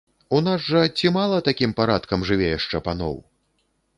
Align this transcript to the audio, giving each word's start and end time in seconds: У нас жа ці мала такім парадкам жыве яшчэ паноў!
У 0.35 0.37
нас 0.45 0.63
жа 0.69 0.79
ці 1.01 1.09
мала 1.17 1.37
такім 1.49 1.75
парадкам 1.79 2.25
жыве 2.29 2.47
яшчэ 2.57 2.81
паноў! 2.87 3.15